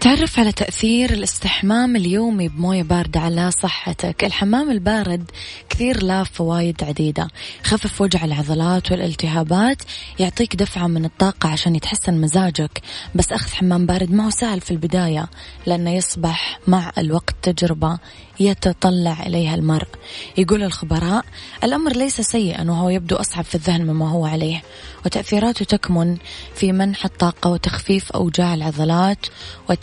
تعرف 0.00 0.38
على 0.38 0.52
تأثير 0.52 1.12
الاستحمام 1.12 1.96
اليومي 1.96 2.48
بموية 2.48 2.82
باردة 2.82 3.20
على 3.20 3.50
صحتك؟ 3.50 4.24
الحمام 4.24 4.70
البارد 4.70 5.30
كثير 5.68 6.02
له 6.02 6.24
فوائد 6.24 6.84
عديدة. 6.84 7.28
خفف 7.64 8.00
وجع 8.00 8.24
العضلات 8.24 8.92
والالتهابات 8.92 9.82
يعطيك 10.18 10.56
دفعة 10.56 10.86
من 10.86 11.04
الطاقة 11.04 11.48
عشان 11.48 11.76
يتحسن 11.76 12.20
مزاجك. 12.20 12.80
بس 13.14 13.32
أخذ 13.32 13.50
حمام 13.52 13.86
بارد 13.86 14.10
ما 14.10 14.26
هو 14.26 14.30
سهل 14.30 14.60
في 14.60 14.70
البداية 14.70 15.28
لأنه 15.66 15.90
يصبح 15.90 16.58
مع 16.66 16.92
الوقت 16.98 17.34
تجربة 17.42 17.98
يتطلع 18.40 19.22
إليها 19.26 19.54
المرء. 19.54 19.88
يقول 20.38 20.62
الخبراء 20.62 21.24
الأمر 21.64 21.92
ليس 21.92 22.20
سيئا 22.20 22.70
وهو 22.70 22.88
يبدو 22.88 23.16
أصعب 23.16 23.44
في 23.44 23.54
الذهن 23.54 23.86
مما 23.86 24.10
هو 24.10 24.26
عليه 24.26 24.62
وتأثيراته 25.06 25.64
تكمن 25.64 26.16
في 26.54 26.72
منح 26.72 27.04
الطاقة 27.04 27.50
وتخفيف 27.50 28.12
أوجاع 28.12 28.54
العضلات 28.54 29.26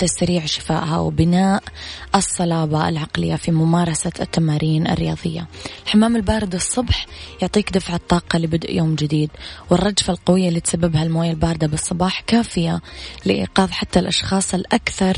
وتسريع 0.08 0.46
شفائها 0.46 0.98
وبناء 0.98 1.64
الصلابة 2.16 2.90
العقلية 2.90 3.36
في 3.36 3.52
ممارسة 3.52 4.12
التمارين 4.20 4.88
الرياضية. 4.88 5.48
الحمام 5.86 6.16
البارد 6.16 6.56
الصبح 6.56 7.06
يعطيك 7.42 7.74
دفعة 7.74 8.00
طاقة 8.10 8.40
لبدء 8.40 8.76
يوم 8.76 8.96
جديد 8.96 9.30
والرجفة 9.70 10.14
القوية 10.14 10.48
اللي 10.50 10.60
تسببها 10.60 11.04
الموية 11.04 11.30
الباردة 11.32 11.68
بالصباح 11.68 12.22
كافية 12.28 12.82
لإيقاظ 13.26 13.72
حتى 13.72 14.00
الأشخاص 14.00 14.54
الأكثر 14.54 15.18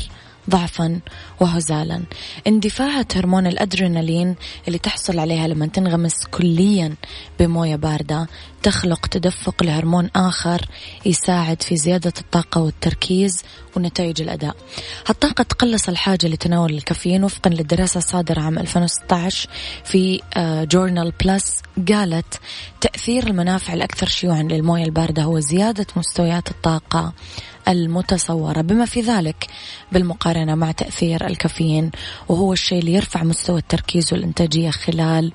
ضعفا 0.50 1.00
وهزالا. 1.40 2.02
اندفاعة 2.46 3.06
هرمون 3.16 3.46
الأدرينالين 3.46 4.34
اللي 4.68 4.78
تحصل 4.78 5.18
عليها 5.18 5.48
لما 5.48 5.66
تنغمس 5.66 6.26
كليا 6.30 6.94
بموية 7.38 7.76
باردة 7.76 8.26
تخلق 8.62 9.06
تدفق 9.06 9.62
لهرمون 9.62 10.10
آخر 10.16 10.66
يساعد 11.06 11.62
في 11.62 11.76
زيادة 11.76 12.12
الطاقة 12.20 12.60
والتركيز 12.60 13.42
ونتائج 13.76 14.22
الأداء. 14.22 14.56
هالطاقة 15.06 15.42
تقلص 15.42 15.88
الحاجة 15.88 16.26
لتناول 16.26 16.74
الكافيين 16.74 17.24
وفقا 17.24 17.50
للدراسة 17.50 17.98
الصادرة 17.98 18.40
عام 18.40 18.58
2016 18.58 19.48
في 19.84 20.20
جورنال 20.72 21.06
آه، 21.06 21.12
بلس 21.24 21.62
قالت 21.88 22.40
تأثير 22.80 23.26
المنافع 23.26 23.74
الأكثر 23.74 24.06
شيوعا 24.06 24.42
للموية 24.42 24.84
الباردة 24.84 25.22
هو 25.22 25.40
زيادة 25.40 25.86
مستويات 25.96 26.50
الطاقة 26.50 27.12
المتصورة. 27.68 28.60
بما 28.60 28.84
في 28.84 29.00
ذلك 29.00 29.46
بالمقارنة 29.92 30.54
مع 30.54 30.72
تأثير 30.72 31.26
الكافيين 31.26 31.90
وهو 32.28 32.52
الشيء 32.52 32.78
اللي 32.78 32.92
يرفع 32.92 33.22
مستوى 33.22 33.58
التركيز 33.58 34.12
والإنتاجية 34.12 34.70
خلال 34.70 35.32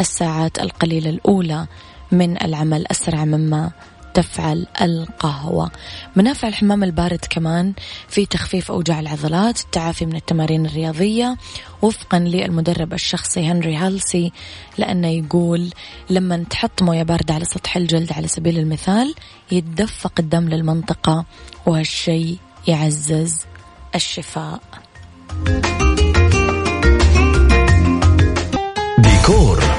الساعات 0.00 0.58
القليلة 0.58 1.10
الأولى 1.10 1.66
من 2.12 2.42
العمل 2.42 2.86
أسرع 2.86 3.24
مما 3.24 3.70
تفعل 4.14 4.66
القهوة. 4.82 5.70
منافع 6.16 6.48
الحمام 6.48 6.84
البارد 6.84 7.24
كمان 7.30 7.72
في 8.08 8.26
تخفيف 8.26 8.70
أوجاع 8.70 9.00
العضلات 9.00 9.60
التعافي 9.60 10.06
من 10.06 10.16
التمارين 10.16 10.66
الرياضية. 10.66 11.36
وفقا 11.82 12.18
للمدرب 12.18 12.92
الشخصي 12.92 13.46
هنري 13.46 13.76
هالسي 13.76 14.32
لأنه 14.78 15.08
يقول 15.08 15.70
لما 16.10 16.44
تحط 16.50 16.82
موية 16.82 17.02
باردة 17.02 17.34
على 17.34 17.44
سطح 17.44 17.76
الجلد 17.76 18.12
على 18.12 18.28
سبيل 18.28 18.58
المثال 18.58 19.14
يتدفق 19.52 20.12
الدم 20.18 20.48
للمنطقة 20.48 21.24
وهالشيء 21.66 22.38
يعزز 22.68 23.38
الشفاء. 23.94 24.60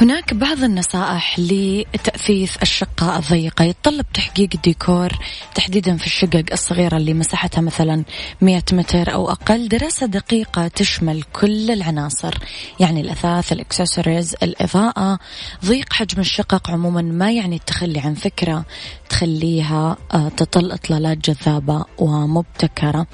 هناك 0.00 0.34
بعض 0.34 0.64
النصائح 0.64 1.38
لتأثيث 1.38 2.62
الشقة 2.62 3.16
الضيقة. 3.18 3.64
يتطلب 3.64 4.06
تحقيق 4.14 4.48
الديكور 4.54 5.12
تحديدا 5.54 5.96
في 5.96 6.06
الشقق 6.06 6.44
الصغيرة 6.52 6.96
اللي 6.96 7.14
مساحتها 7.14 7.60
مثلا 7.60 8.04
100 8.40 8.62
متر 8.72 9.12
أو 9.12 9.30
أقل. 9.30 9.68
دراسة 9.68 10.06
دقيقة 10.06 10.68
تشمل 10.68 11.22
كل 11.22 11.70
العناصر 11.70 12.34
يعني 12.80 13.00
الأثاث 13.00 13.52
الإكسسوارز 13.52 14.34
الإضاءة. 14.42 15.18
ضيق 15.64 15.92
حجم 15.92 16.20
الشقق 16.20 16.70
عموما 16.70 17.02
ما 17.02 17.32
يعني 17.32 17.56
التخلي 17.56 18.00
عن 18.00 18.14
فكرة 18.14 18.64
تخليها 19.08 19.96
آه، 20.14 20.28
تطل 20.28 20.72
إطلالات 20.72 21.18
جذابة 21.30 21.84
ومبتكرة. 21.98 23.06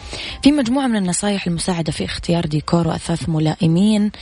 في 0.42 0.52
مجموعة 0.52 0.86
من 0.86 0.96
النصائح 0.96 1.46
المساعدة 1.46 1.92
في 1.92 2.04
اختيار 2.04 2.46
ديكور 2.46 2.88
وأثاث 2.88 3.28
ملائمين 3.28 4.12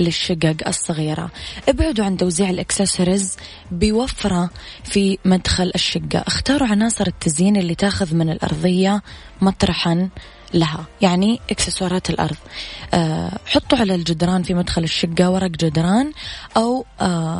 للشقق 0.00 0.56
الصغيرة. 0.66 1.30
ابعدوا 1.68 2.04
عن 2.04 2.13
توزيع 2.16 2.50
الإكسسوارز 2.50 3.36
بوفرة 3.70 4.50
في 4.84 5.18
مدخل 5.24 5.72
الشقة. 5.74 6.24
اختاروا 6.26 6.68
عناصر 6.68 7.06
التزيين 7.06 7.56
اللي 7.56 7.74
تاخذ 7.74 8.14
من 8.14 8.30
الأرضية 8.30 9.02
مطرحا. 9.40 10.08
لها 10.54 10.84
يعني 11.00 11.40
إكسسوارات 11.50 12.10
الأرض. 12.10 12.36
أه 12.94 13.30
حطوا 13.46 13.78
على 13.78 13.94
الجدران 13.94 14.42
في 14.42 14.54
مدخل 14.54 14.84
الشقة 14.84 15.30
ورق 15.30 15.50
جدران 15.50 16.12
أو 16.56 16.84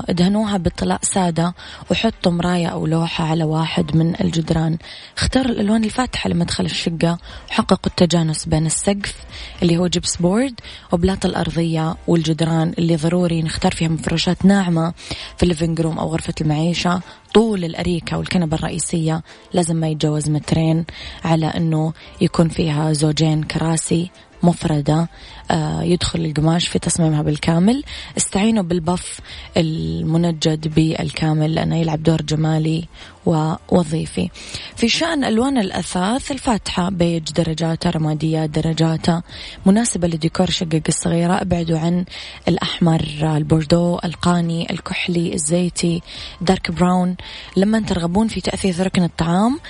ادهنوها 0.08 0.56
بطلاء 0.56 0.98
سادة 1.02 1.54
وحطوا 1.90 2.32
مراية 2.32 2.66
أو 2.66 2.86
لوحة 2.86 3.24
على 3.24 3.44
واحد 3.44 3.96
من 3.96 4.20
الجدران. 4.20 4.78
اختاروا 5.16 5.52
الألوان 5.52 5.84
الفاتحة 5.84 6.30
لمدخل 6.30 6.64
الشقة 6.64 7.18
وحققوا 7.50 7.86
التجانس 7.86 8.44
بين 8.46 8.66
السقف 8.66 9.14
اللي 9.62 9.76
هو 9.76 9.86
جبس 9.86 10.16
بورد 10.16 10.60
وبلاط 10.92 11.26
الأرضية 11.26 11.96
والجدران 12.06 12.74
اللي 12.78 12.96
ضروري 12.96 13.42
نختار 13.42 13.72
فيها 13.72 13.88
مفروشات 13.88 14.44
ناعمة 14.44 14.92
في 15.36 15.42
ال 15.42 15.48
living 15.48 15.80
room 15.80 15.98
أو 15.98 16.08
غرفة 16.08 16.34
المعيشة. 16.40 17.00
طول 17.34 17.64
الأريكة 17.64 18.18
والكنبة 18.18 18.56
الرئيسية 18.56 19.22
لازم 19.52 19.76
ما 19.76 19.88
يتجاوز 19.88 20.30
مترين 20.30 20.84
على 21.24 21.46
أنه 21.46 21.92
يكون 22.20 22.48
فيها 22.48 22.92
زوجين 22.92 23.42
كراسي 23.42 24.10
مفردة 24.44 25.08
آه، 25.50 25.82
يدخل 25.82 26.24
القماش 26.24 26.68
في 26.68 26.78
تصميمها 26.78 27.22
بالكامل. 27.22 27.84
استعينوا 28.16 28.62
بالبف 28.62 29.20
المنجد 29.56 30.74
بالكامل 30.74 31.54
لأنه 31.54 31.76
يلعب 31.76 32.02
دور 32.02 32.22
جمالي 32.22 32.88
ووظيفي. 33.26 34.30
في 34.76 34.88
شأن 34.88 35.24
ألوان 35.24 35.58
الأثاث 35.58 36.32
الفاتحة 36.32 36.90
بيج 36.90 37.32
درجاتها 37.32 37.90
رماديات 37.90 38.50
درجاتها 38.50 39.22
مناسبة 39.66 40.08
لديكور 40.08 40.50
شقق 40.50 40.82
الصغيرة 40.88 41.42
ابعدوا 41.42 41.78
عن 41.78 42.04
الأحمر 42.48 43.02
البوردو 43.22 43.98
القاني 44.04 44.70
الكحلي 44.70 45.34
الزيتي 45.34 46.02
dark 46.40 46.70
brown 46.70 47.16
لما 47.56 47.80
ترغبون 47.80 48.28
في 48.28 48.40
تأثيث 48.40 48.86
ركن 48.86 49.02
الطعام 49.04 49.60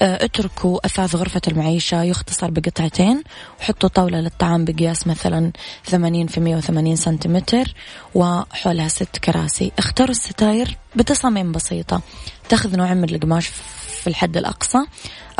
اتركوا 0.00 0.86
أثاث 0.86 1.14
غرفة 1.14 1.40
المعيشة 1.48 2.02
يختصر 2.02 2.50
بقطعتين 2.50 3.22
وحطوا 3.60 3.88
طاولة 3.88 4.20
للطعام 4.20 4.64
بقياس 4.64 5.06
مثلا 5.06 5.52
80 5.84 6.26
في 6.26 6.40
180 6.40 6.96
سنتيمتر 6.96 7.74
وحولها 8.14 8.88
ست 8.88 9.18
كراسي. 9.18 9.72
اختاروا 9.78 10.10
الستاير 10.10 10.76
بتصاميم 10.96 11.52
بسيطة. 11.52 12.00
تاخذ 12.48 12.76
نوع 12.76 12.94
من 12.94 13.04
القماش 13.04 13.46
في 14.02 14.06
الحد 14.06 14.36
الأقصى 14.36 14.78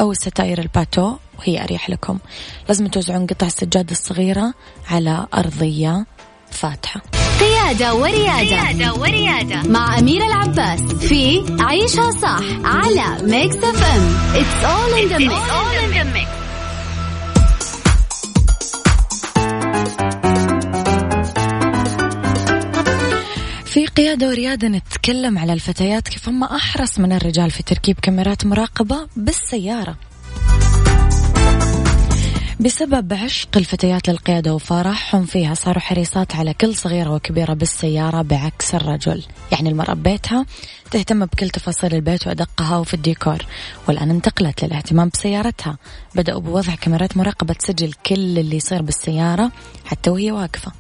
أو 0.01 0.13
الستاير 0.13 0.59
ال 0.59 0.67
bateau 0.67 1.17
وهي 1.39 1.63
أريح 1.65 1.91
لكم. 1.91 2.19
لازم 2.69 2.87
توزعون 2.87 3.27
قطع 3.27 3.47
السجادة 3.47 3.93
الصغيرة 3.93 4.55
على 4.91 5.27
أرضية 5.35 6.07
فاتحة. 6.51 7.16
قيادة 7.67 7.95
وريادة, 7.95 8.41
قيادة 8.41 8.95
وريادة. 8.95 9.69
مع 9.69 9.99
أميرة 9.99 10.27
العباس 10.27 10.81
في 10.81 11.45
عيشها 11.61 12.11
صح 12.11 12.41
على 12.65 13.23
Mix 13.23 13.57
FM 13.57 14.17
It's 14.35 14.65
all 14.65 14.95
in 15.01 15.09
the 15.09 15.19
mix. 15.19 16.37
في 23.65 23.87
قيادة 23.87 24.29
وريادة 24.29 24.69
نتكلم 24.69 25.39
على 25.39 25.53
الفتيات 25.53 26.09
كيف 26.09 26.29
هم 26.29 26.45
أحرص 26.45 26.99
من 26.99 27.13
الرجال 27.13 27.51
في 27.51 27.63
تركيب 27.63 28.01
كاميرات 28.03 28.47
مراقبة 28.47 29.09
بالسيارة. 29.17 29.97
بسبب 32.61 33.13
عشق 33.13 33.49
الفتيات 33.57 34.09
للقيادة 34.09 34.55
وفرحهم 34.55 35.25
فيها 35.25 35.55
صاروا 35.55 35.81
حريصات 35.81 36.37
على 36.37 36.55
كل 36.55 36.75
صغيرة 36.75 37.11
وكبيرة 37.11 37.55
بالسيارة 37.55 38.23
بعكس 38.23 38.75
الرجل. 38.75 39.23
يعني 39.53 39.69
المرأة 39.69 39.95
ببيتها 39.95 40.47
تهتم 40.91 41.25
بكل 41.25 41.51
تفاصيل 41.51 41.95
البيت 41.95 42.27
وأدقها 42.27 42.79
وفي 42.79 42.95
الديكور. 42.95 43.47
والآن 43.89 44.11
انتقلت 44.11 44.65
للاهتمام 44.65 45.09
بسيارتها. 45.09 45.79
بدأوا 46.15 46.41
بوضع 46.41 46.75
كاميرات 46.75 47.17
مراقبة 47.17 47.55
تسجل 47.55 47.93
كل 48.07 48.39
اللي 48.39 48.57
يصير 48.57 48.83
بالسيارة 48.83 49.53
حتى 49.85 50.11
وهي 50.11 50.33
واقفة. 50.33 50.73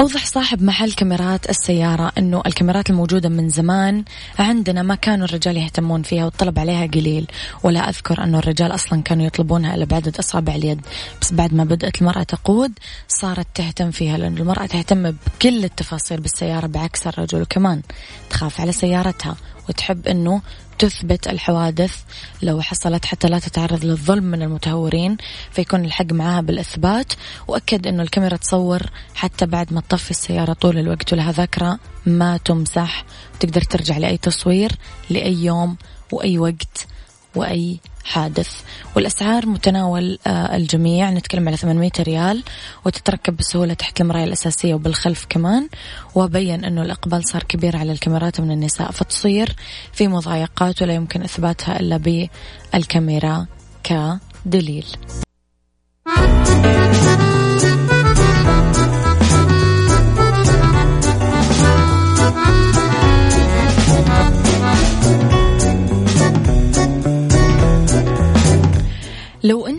أوضح 0.00 0.26
صاحب 0.26 0.62
محل 0.62 0.92
كاميرات 0.92 1.50
السيارة 1.50 2.12
أنه 2.18 2.42
الكاميرات 2.46 2.90
الموجودة 2.90 3.28
من 3.28 3.48
زمان 3.48 4.04
عندنا 4.38 4.82
ما 4.82 4.94
كانوا 4.94 5.26
الرجال 5.26 5.56
يهتمون 5.56 6.02
فيها 6.02 6.24
والطلب 6.24 6.58
عليها 6.58 6.86
قليل. 6.86 7.26
ولا 7.62 7.88
أذكر 7.88 8.24
أنه 8.24 8.38
الرجال 8.38 8.74
أصلا 8.74 9.02
كانوا 9.02 9.26
يطلبونها 9.26 9.74
إلا 9.74 9.84
بعدد 9.84 10.18
أصابع 10.18 10.54
اليد. 10.54 10.80
بس 11.20 11.32
بعد 11.32 11.54
ما 11.54 11.64
بدأت 11.64 12.00
المرأة 12.00 12.22
تقود 12.22 12.72
صارت 13.08 13.46
تهتم 13.54 13.90
فيها 13.90 14.18
لأن 14.18 14.38
المرأة 14.38 14.66
تهتم 14.66 15.10
بكل 15.10 15.64
التفاصيل 15.64 16.20
بالسيارة 16.20 16.66
بعكس 16.66 17.06
الرجل 17.06 17.42
وكمان 17.42 17.82
تخاف 18.30 18.60
على 18.60 18.72
سيارتها 18.72 19.36
وتحب 19.68 20.08
أنه 20.08 20.42
تثبت 20.78 21.28
الحوادث 21.28 22.02
لو 22.42 22.60
حصلت 22.60 23.04
حتى 23.04 23.28
لا 23.28 23.38
تتعرض 23.38 23.84
للظلم 23.84 24.24
من 24.24 24.42
المتهورين 24.42 25.16
فيكون 25.50 25.84
الحق 25.84 26.12
معها 26.12 26.40
بالإثبات. 26.40 27.12
وأكد 27.48 27.86
أنه 27.86 28.02
الكاميرا 28.02 28.36
تصور 28.36 28.82
حتى 29.14 29.46
بعد 29.46 29.72
ما 29.72 29.80
تطفي 29.80 30.10
السيارة 30.10 30.52
طول 30.52 30.78
الوقت 30.78 31.12
ولها 31.12 31.32
ذاكرة 31.32 31.78
ما 32.06 32.36
تمسح 32.36 33.04
تقدر 33.40 33.60
ترجع 33.60 33.98
لأي 33.98 34.16
تصوير 34.16 34.72
لأي 35.10 35.34
يوم 35.34 35.76
وأي 36.12 36.38
وقت. 36.38 36.86
وأي 37.34 37.78
حادث. 38.04 38.60
والأسعار 38.96 39.46
متناول 39.46 40.18
آه، 40.26 40.56
الجميع. 40.56 41.10
نتكلم 41.10 41.48
على 41.48 41.56
800 41.56 41.90
ريال 42.00 42.42
وتتركب 42.86 43.36
بسهولة 43.36 43.74
تحت 43.74 44.00
المراية 44.00 44.24
الأساسية 44.24 44.74
وبالخلف 44.74 45.26
كمان. 45.28 45.68
وبين 46.14 46.64
أنه 46.64 46.82
الإقبال 46.82 47.28
صار 47.28 47.42
كبير 47.42 47.76
على 47.76 47.92
الكاميرات 47.92 48.40
من 48.40 48.50
النساء 48.50 48.90
فتصير 48.90 49.56
في 49.92 50.08
مضايقات 50.08 50.82
ولا 50.82 50.94
يمكن 50.94 51.22
إثباتها 51.22 51.80
إلا 51.80 51.96
بالكاميرا 51.96 53.46
كدليل. 53.84 54.86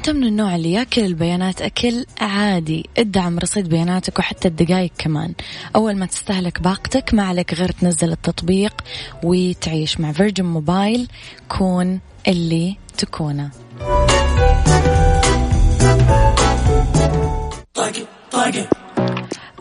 أنت 0.05 0.15
من 0.15 0.23
النوع 0.23 0.55
اللي 0.55 0.71
ياكل 0.71 1.05
البيانات 1.05 1.61
أكل 1.61 2.05
عادي. 2.21 2.89
ادعم 2.97 3.39
رصيد 3.39 3.69
بياناتك 3.69 4.19
وحتى 4.19 4.47
الدقايق 4.47 4.91
كمان. 4.97 5.33
أول 5.75 5.95
ما 5.95 6.05
تستهلك 6.05 6.61
باقتك 6.61 7.13
ما 7.13 7.23
عليك 7.23 7.53
غير 7.53 7.71
تنزل 7.71 8.11
التطبيق 8.11 8.73
وتعيش 9.23 9.99
مع 9.99 10.11
فيرجن 10.11 10.45
موبايل 10.45 11.07
كون 11.49 11.99
اللي 12.27 12.77
تكونه. 12.97 13.49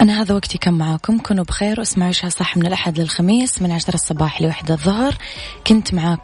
أنا 0.00 0.22
هذا 0.22 0.35
وقتي 0.35 0.59
كم 0.59 0.74
معاكم. 0.74 1.18
كونوا 1.18 1.44
بخير 1.44 1.80
واسمعوا 1.80 2.12
صح 2.12 2.57
من 2.57 2.66
الأحد 2.66 3.00
للخميس 3.00 3.62
من 3.62 3.72
عشرة 3.72 3.94
الصباح 3.94 4.42
لوحدة 4.42 4.74
الظهر. 4.74 5.14
كنت 5.66 5.94
معاكم 5.94 6.22